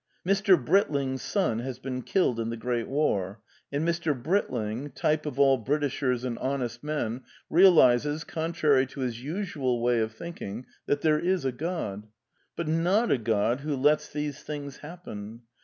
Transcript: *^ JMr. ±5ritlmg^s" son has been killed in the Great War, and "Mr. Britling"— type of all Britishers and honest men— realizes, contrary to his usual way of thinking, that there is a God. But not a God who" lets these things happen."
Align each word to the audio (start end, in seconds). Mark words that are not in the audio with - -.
*^ 0.27 0.31
JMr. 0.33 0.65
±5ritlmg^s" 0.65 1.19
son 1.19 1.59
has 1.59 1.77
been 1.77 2.01
killed 2.01 2.39
in 2.39 2.49
the 2.49 2.57
Great 2.57 2.87
War, 2.87 3.39
and 3.71 3.87
"Mr. 3.87 4.15
Britling"— 4.19 4.89
type 4.99 5.27
of 5.27 5.37
all 5.39 5.59
Britishers 5.59 6.23
and 6.23 6.39
honest 6.39 6.83
men— 6.83 7.21
realizes, 7.51 8.23
contrary 8.23 8.87
to 8.87 9.01
his 9.01 9.23
usual 9.23 9.79
way 9.79 9.99
of 9.99 10.11
thinking, 10.13 10.65
that 10.87 11.01
there 11.01 11.19
is 11.19 11.45
a 11.45 11.51
God. 11.51 12.07
But 12.55 12.67
not 12.67 13.11
a 13.11 13.19
God 13.19 13.59
who" 13.59 13.75
lets 13.75 14.09
these 14.11 14.41
things 14.41 14.77
happen." 14.77 15.43